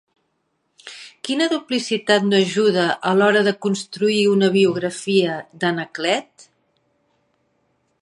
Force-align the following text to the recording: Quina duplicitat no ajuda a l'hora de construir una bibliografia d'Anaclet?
Quina 1.27 1.47
duplicitat 1.51 2.25
no 2.31 2.39
ajuda 2.47 2.87
a 3.11 3.13
l'hora 3.19 3.45
de 3.49 3.55
construir 3.67 4.27
una 4.33 4.51
bibliografia 4.59 5.39
d'Anaclet? 5.63 6.51